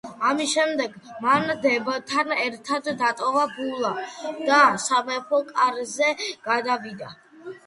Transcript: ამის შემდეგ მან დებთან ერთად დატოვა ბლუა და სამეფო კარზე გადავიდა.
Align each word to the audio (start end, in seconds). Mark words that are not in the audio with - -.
ამის 0.27 0.51
შემდეგ 0.53 0.93
მან 1.25 1.51
დებთან 1.65 2.33
ერთად 2.45 2.89
დატოვა 3.03 3.45
ბლუა 3.53 3.93
და 4.49 4.63
სამეფო 4.87 5.43
კარზე 5.53 6.11
გადავიდა. 6.51 7.13